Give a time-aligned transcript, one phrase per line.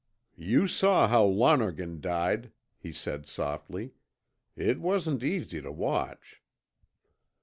[0.39, 3.91] "You saw how Lonergan died," he said softly.
[4.55, 6.41] "It wasn't easy to watch."